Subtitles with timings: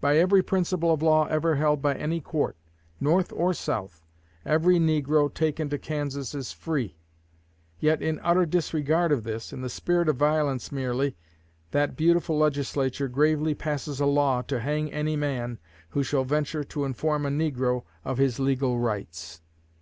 [0.00, 2.56] By every principle of law ever held by any court,
[3.00, 4.02] North or South,
[4.46, 6.96] every negro taken to Kansas is free;
[7.78, 11.16] yet in utter disregard of this in the spirit of violence merely
[11.72, 15.58] that beautiful Legislature gravely passes a law to hang any man
[15.90, 19.42] who shall venture to inform a negro of his legal rights.